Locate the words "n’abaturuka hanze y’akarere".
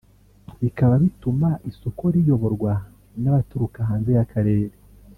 3.21-4.75